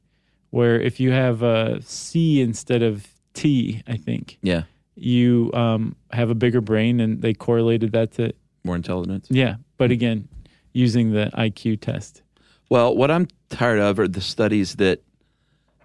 [0.51, 4.65] where if you have a C instead of T, I think Yeah.
[4.97, 8.33] you um, have a bigger brain, and they correlated that to
[8.65, 9.29] More intelligence.
[9.31, 9.57] yeah.
[9.79, 10.29] But again,
[10.73, 12.23] using the IQ test,
[12.69, 15.03] Well, what I'm tired of are the studies that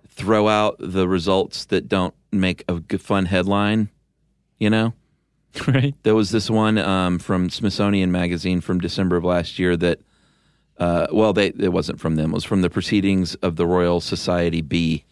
[0.08, 3.90] throw out the results that don't make a fun headline.
[4.60, 4.94] You know,
[5.68, 5.94] right?
[6.04, 10.00] there was this one um, from Smithsonian Magazine from December of last year that,
[10.78, 12.32] uh, well, they it wasn't from them.
[12.32, 15.04] It was from the Proceedings of the Royal Society B,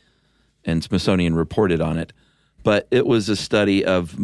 [0.64, 2.14] and Smithsonian reported on it.
[2.64, 4.16] But it was a study of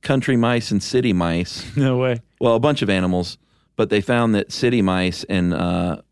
[0.00, 1.64] country mice and city mice.
[1.76, 2.20] No way.
[2.40, 3.36] Well, a bunch of animals,
[3.76, 6.02] but they found that city mice and uh,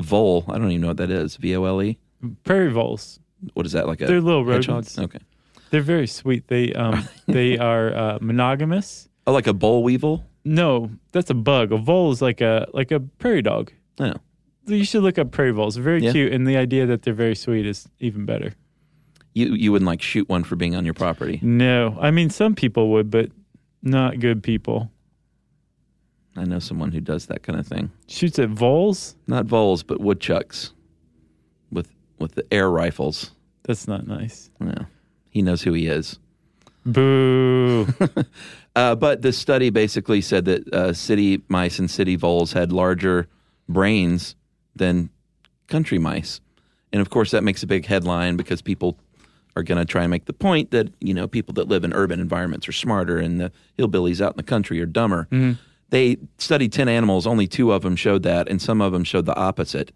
[0.00, 0.44] vole.
[0.48, 1.36] I don't even know what that is.
[1.36, 1.98] V O L E.
[2.44, 3.18] Prairie voles.
[3.54, 4.76] What is that like a They're little hedgehog?
[4.84, 4.98] rodents.
[4.98, 5.18] Okay.
[5.70, 6.48] They're very sweet.
[6.48, 9.08] They um they are uh, monogamous.
[9.26, 10.24] Oh, like a boll weevil?
[10.44, 11.72] No, that's a bug.
[11.72, 13.72] A vole is like a like a prairie dog.
[13.98, 14.14] No.
[14.66, 15.74] You should look up prairie voles.
[15.74, 16.12] They're very Yeah.
[16.12, 18.52] cute, and the idea that they're very sweet is even better.
[19.34, 21.38] You you wouldn't like shoot one for being on your property.
[21.42, 23.30] No, I mean some people would, but
[23.82, 24.90] not good people.
[26.40, 27.90] I know someone who does that kind of thing.
[28.06, 29.14] Shoots at voles.
[29.26, 30.72] Not voles, but woodchucks
[31.70, 33.32] with with the air rifles.
[33.64, 34.50] That's not nice.
[34.58, 34.84] Yeah.
[35.30, 36.18] He knows who he is.
[36.84, 37.86] Boo.
[38.76, 43.26] Uh, but the study basically said that uh, city mice and city voles had larger
[43.68, 44.36] brains
[44.76, 45.10] than
[45.66, 46.40] country mice.
[46.92, 48.96] And of course, that makes a big headline because people
[49.56, 51.92] are going to try and make the point that, you know, people that live in
[51.92, 55.26] urban environments are smarter and the hillbillies out in the country are dumber.
[55.90, 59.26] They studied 10 animals, only two of them showed that, and some of them showed
[59.26, 59.92] the opposite.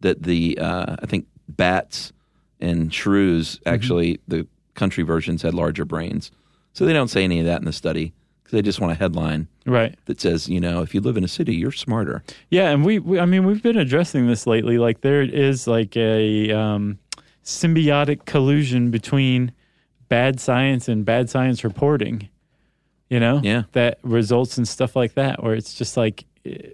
[0.00, 2.12] That the, uh, I think, bats
[2.60, 6.30] and shrews, actually, the country versions had larger brains.
[6.72, 8.96] So they don't say any of that in the study because they just want a
[8.96, 9.96] headline right.
[10.06, 12.22] that says, you know, if you live in a city, you're smarter.
[12.50, 14.78] Yeah, and we, we I mean we've been addressing this lately.
[14.78, 16.98] Like there is like a um,
[17.44, 19.52] symbiotic collusion between
[20.08, 22.28] bad science and bad science reporting.
[23.10, 23.64] You know, Yeah.
[23.72, 26.70] that results in stuff like that, where it's just like, eh,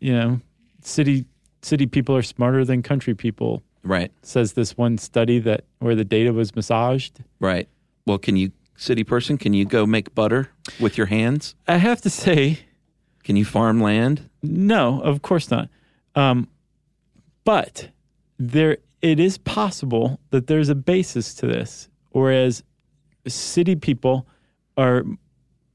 [0.00, 0.40] you know,
[0.82, 1.24] city
[1.62, 3.62] city people are smarter than country people.
[3.84, 7.20] Right, Says this one study that where the data was massaged.
[7.40, 7.68] right.
[8.06, 11.54] Well, can you, city person, can you go make butter with your hands?
[11.66, 12.60] I have to say,
[13.24, 14.28] Can you farm land?
[14.42, 15.68] No, of course not.
[16.14, 16.48] Um,
[17.44, 17.88] but
[18.38, 21.88] there, it is possible that there's a basis to this.
[22.10, 22.62] Whereas
[23.26, 24.26] city people
[24.76, 25.04] are,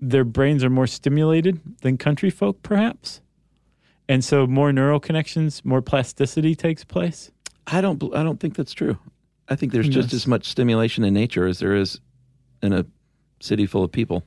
[0.10, 3.22] their brains are more stimulated than country folk, perhaps,
[4.10, 7.32] and so more neural connections, more plasticity takes place.
[7.68, 8.04] I don't.
[8.14, 8.98] I don't think that's true.
[9.48, 10.22] I think there's just Yes.
[10.24, 12.00] as much stimulation in nature as there is
[12.62, 12.86] in a
[13.40, 14.24] city full of people.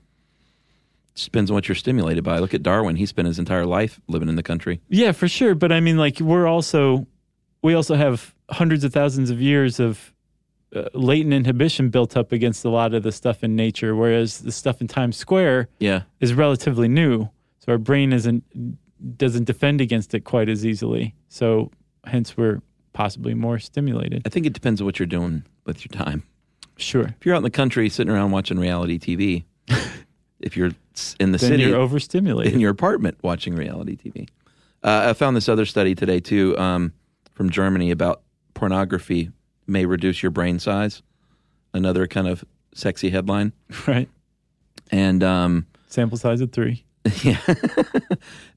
[1.15, 2.39] Just depends on what you're stimulated by.
[2.39, 2.97] Look at Darwin.
[2.97, 4.81] He spent his entire life living in the country.
[4.89, 5.55] Yeah, for sure.
[5.55, 7.07] But I mean, like, we're also,
[7.63, 10.13] we also have hundreds of thousands of years of
[10.95, 14.81] latent inhibition built up against a lot of the stuff in nature, whereas the stuff
[14.81, 16.03] in Times Square Yeah.
[16.21, 17.29] is relatively new.
[17.59, 18.45] So our brain isn't,
[19.19, 21.15] doesn't defend against it quite as easily.
[21.29, 21.71] So
[22.05, 22.63] hence we're
[22.93, 24.23] possibly more stimulated.
[24.25, 26.23] I think it depends on what you're doing with your time.
[26.77, 27.15] Sure.
[27.19, 29.45] If you're out in the country sitting around watching reality TV,
[30.41, 30.71] if you're
[31.21, 32.55] in the Then city you're overstimulated.
[32.55, 34.29] in your apartment watching reality TV.
[34.83, 36.93] Uh, I found this other study today too um,
[37.33, 38.23] from Germany about
[38.55, 39.31] pornography
[39.67, 41.03] may reduce your brain size.
[41.75, 43.53] Another kind of sexy headline.
[43.87, 44.09] right.
[44.91, 46.85] And um, Sample size of three.
[47.23, 47.39] yeah,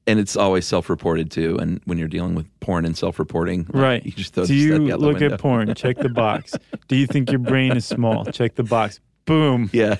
[0.08, 1.56] and it's always self-reported too.
[1.60, 4.04] And when you're dealing with porn and self-reporting, like, Right.
[4.04, 5.34] You just throw Do you look window.
[5.34, 5.72] at porn?
[5.76, 6.54] Check the box.
[6.88, 8.24] Do you think your brain is small?
[8.24, 8.98] Check the box.
[9.24, 9.70] Boom.
[9.72, 9.98] Yeah,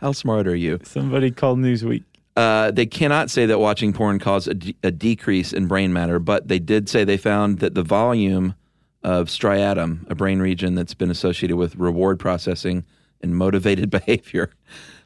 [0.00, 0.78] how smart are you?
[0.84, 2.04] Somebody called Newsweek.
[2.36, 6.20] Uh, they cannot say that watching porn caused a, de- a decrease in brain matter,
[6.20, 8.54] but they did say they found that the volume
[9.02, 12.84] of striatum, a brain region that's been associated with reward processing,
[13.20, 14.50] and motivated behavior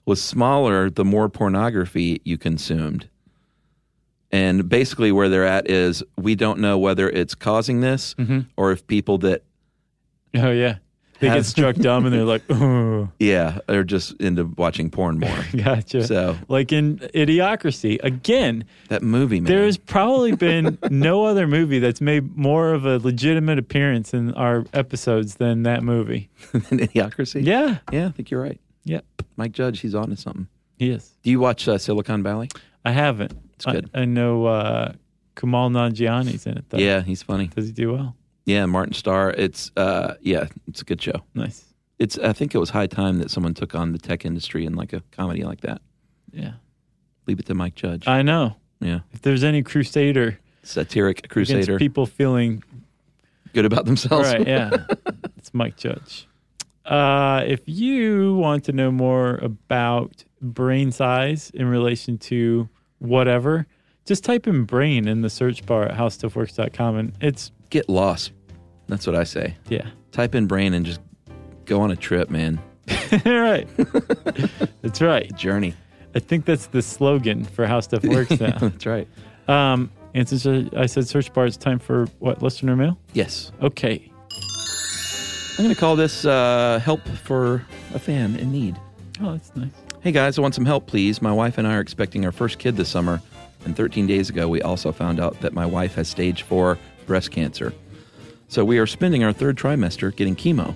[0.07, 3.09] was smaller the more pornography you consumed.
[4.33, 8.41] And basically, where they're at is we don't know whether it's causing this mm-hmm.
[8.57, 9.43] or if people that,
[10.37, 10.77] Oh yeah,
[11.21, 15.45] they get struck dumb and they're like, oh, yeah, they're just into watching porn more.
[15.57, 16.07] gotcha.
[16.07, 19.51] So- like in Idiocracy, again, that movie, man.
[19.53, 24.65] there's probably been no other movie that's made more of a legitimate appearance in our
[24.73, 26.29] episodes than that movie.
[26.53, 27.45] an idiocracy.
[27.45, 28.61] Yeah, Yeah, I think you're right.
[28.85, 29.01] yeah,
[29.37, 30.49] Mike Judge, he's on to something.
[30.79, 31.15] he is.
[31.23, 32.49] Do you watch uh, Silicon Valley?
[32.85, 33.33] I haven't.
[33.55, 33.91] It's good.
[33.95, 34.93] I, I know uh,
[35.37, 36.79] Kumail Nanjiani's in it though.
[36.79, 37.49] Yeah, he's funny.
[37.49, 38.17] Does he do well?
[38.51, 39.31] Yeah, Martin Starr.
[39.31, 41.23] It's uh, yeah, it's a good show.
[41.35, 41.65] Nice.
[42.01, 44.75] It's I think it was high time that someone took on the tech industry in
[44.75, 45.81] like a comedy like that.
[46.33, 46.53] Yeah.
[47.27, 48.09] Leave it to Mike Judge.
[48.09, 48.57] I know.
[48.81, 52.65] yeah, If there's any crusader satiric crusader, people feeling
[53.53, 54.29] good about themselves.
[54.33, 54.71] right, yeah,
[55.37, 56.27] it's Mike Judge.
[56.85, 63.67] Uh, if you want to know more about brain size in relation to whatever,
[64.07, 68.33] just type in brain in the search bar at howstuffworks.com and it's Get lost.
[68.91, 69.57] That's what I say.
[69.69, 69.87] yeah.
[70.13, 71.01] Type in brain and just
[71.65, 72.61] go on a trip, man.
[73.25, 73.69] right.
[74.83, 75.33] that's right.
[75.37, 75.75] Journey.
[76.15, 78.59] I think that's the slogan for How Stuff Works now.
[78.59, 79.07] That's right.
[79.49, 82.99] um, and since I said search bar, it's time for what listener mail.
[83.13, 83.53] Yes.
[83.63, 84.11] Okay.
[85.57, 88.77] I'm going to call this uh, help for a fan in need.
[89.21, 89.71] Oh, that's nice.
[90.01, 91.23] Hey guys, I want some help, please.
[91.23, 93.21] My wife and I are expecting our first kid this summer,
[93.65, 97.31] and 13 days ago, we also found out that my wife has stage four breast
[97.31, 97.73] cancer.
[98.51, 100.75] So we are spending our third trimester getting chemo.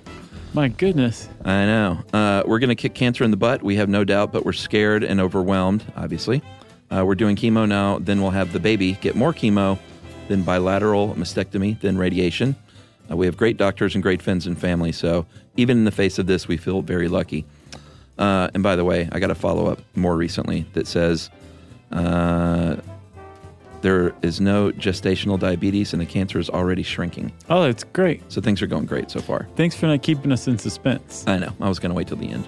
[0.53, 1.27] My goodness.
[1.43, 1.99] I know.
[2.13, 4.53] Uh, we're going to kick cancer in the butt, we have no doubt, but we're
[4.53, 6.41] scared and overwhelmed, obviously.
[6.89, 9.77] Uh, we're doing chemo now, then we'll have the baby get more chemo,
[10.29, 12.55] then bilateral mastectomy, then radiation.
[13.11, 15.25] Uh, we have great doctors and great friends and family, so
[15.57, 17.45] even in the face of this, we feel very lucky.
[18.17, 21.29] Uh, and by the way, I got a follow up more recently that says
[21.91, 22.77] uh,
[23.85, 27.31] there is no gestational diabetes and the cancer is already shrinking.
[27.51, 28.19] Oh, that's great.
[28.31, 29.47] So things are going great so far.
[29.55, 31.23] Thanks for not keeping us in suspense.
[31.27, 31.53] I know.
[31.61, 32.47] I was going to wait till the end.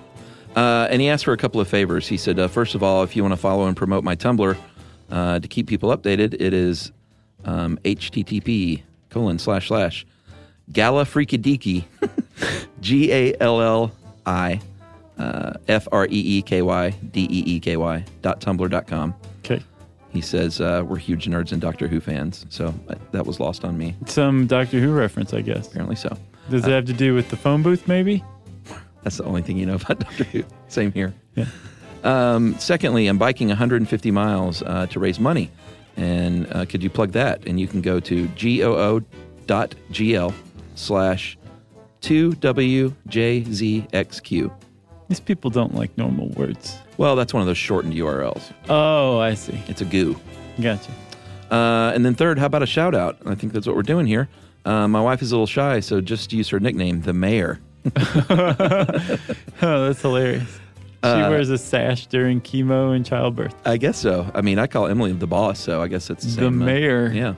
[0.56, 2.08] Uh, and he asked for a couple of favors.
[2.08, 4.58] He said, uh, first of all, if you want to follow and promote my Tumblr
[5.12, 6.92] uh, to keep people updated, it is
[7.46, 10.08] um, http colon slash slash
[10.72, 11.86] gala freakadiki
[12.82, 13.92] g a l l
[14.26, 14.60] i
[15.20, 18.88] uh, f r e e k y d e e k y dot tumblr dot
[18.88, 19.14] com.
[19.46, 19.62] Okay.
[20.18, 23.64] He says uh, we're huge nerds and Doctor Who fans, so uh, that was lost
[23.64, 23.96] on me.
[24.08, 25.68] Some Doctor Who reference, I guess.
[25.68, 26.18] Apparently so.
[26.50, 28.24] Does it have to do with the phone booth, maybe?
[29.04, 30.44] That's the only thing you know about Doctor Who.
[30.70, 31.14] Same here.
[31.36, 31.46] Yeah.
[32.04, 35.52] Um, secondly, I'm biking 150 miles uh, to raise money.
[35.98, 37.46] And uh, could you plug that?
[37.46, 40.34] And you can go to goo.gl
[40.74, 41.38] slash
[42.02, 44.52] 2WJZXQ.
[45.10, 46.78] These people don't like normal words.
[46.98, 48.52] Well, that's one of those shortened URLs.
[48.70, 49.60] Oh, I see.
[49.68, 50.20] It's a goo.
[50.62, 50.92] Gotcha.
[51.50, 53.18] Uh, and then third, how about a shout out?
[53.26, 54.28] I think that's what we're doing here.
[54.66, 57.60] Uh, my wife is a little shy, so just use her nickname, the mayor.
[59.62, 60.60] Oh, that's hilarious.
[61.04, 63.56] She Uh, wears a sash during chemo and childbirth.
[63.66, 64.30] I guess so.
[64.34, 66.66] I mean, I call Emily the boss, so I guess it's the, The same, uh,
[66.66, 67.12] mayor.
[67.14, 67.36] yeah.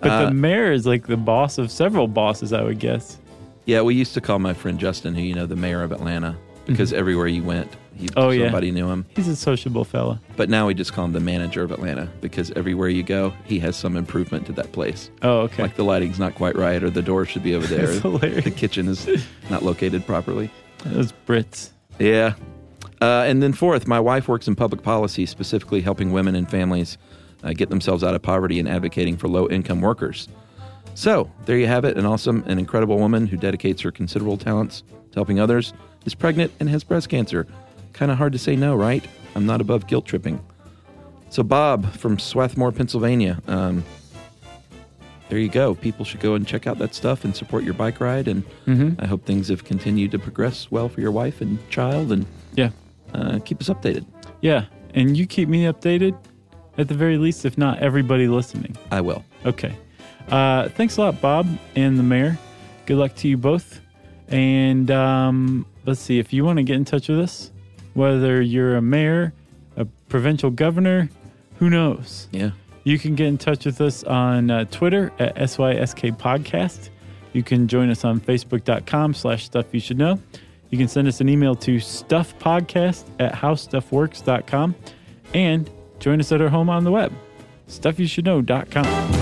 [0.00, 3.18] But Uh, the mayor is like the boss of several bosses, I would guess.
[3.66, 6.36] Yeah, we used to call my friend Justin, who you know, the mayor of Atlanta,
[6.66, 8.18] because everywhere you went, he, Mm-hmm.
[8.18, 8.46] Oh, yeah.
[8.46, 9.04] somebody knew him.
[9.14, 10.18] He's a sociable fella.
[10.36, 13.58] But now we just call him the manager of Atlanta because everywhere you go, he
[13.60, 15.10] has some improvement to that place.
[15.20, 15.62] Oh, okay.
[15.62, 17.86] Like the lighting's not quite right, or the door should be over there.
[17.88, 18.44] That's hilarious.
[18.44, 19.06] The kitchen is
[19.50, 20.50] not located properly.
[20.84, 21.70] Those Brits.
[21.98, 22.34] Yeah.
[23.02, 26.96] Uh, and then fourth, my wife works in public policy, specifically helping women and families
[27.44, 30.28] uh, get themselves out of poverty and advocating for low income workers.
[30.94, 31.96] So there you have it.
[31.98, 35.72] An awesome and incredible woman who dedicates her considerable talents to helping others
[36.04, 37.46] is pregnant and has breast cancer.
[37.92, 39.04] Kind of hard to say no, right?
[39.34, 40.40] I'm not above guilt tripping.
[41.30, 43.40] So Bob from Swarthmore, Pennsylvania.
[43.46, 43.84] Um,
[45.28, 45.74] there you go.
[45.74, 48.28] People should go and check out that stuff and support your bike ride.
[48.28, 48.44] And
[48.98, 52.12] I hope things have continued to progress well for your wife and child.
[52.12, 52.70] And Yeah.
[53.14, 54.04] uh, keep us updated.
[54.42, 54.66] Yeah.
[54.94, 56.14] And you keep me updated
[56.76, 58.76] at the very least, if not everybody listening.
[58.90, 59.24] I will.
[59.46, 59.74] Okay.
[60.28, 62.38] Uh, thanks a lot, Bob and the mayor.
[62.84, 63.80] Good luck to you both.
[64.28, 67.50] And um, let's see if you want to get in touch with us,
[67.94, 69.32] whether you're a mayor,
[69.76, 71.08] a provincial governor,
[71.58, 72.28] who knows?
[72.32, 72.50] Yeah.
[72.84, 76.88] You can get in touch with us on uh, Twitter at SYSK Podcast.
[77.32, 80.18] You can join us on Facebook.com slash Stuff You Should Know.
[80.70, 84.74] You can send us an email to stuffpodcast at howstuffworks.com
[85.34, 85.70] and
[86.00, 87.12] join us at our home on the web,
[87.68, 89.21] stuffyoushouldknow.com.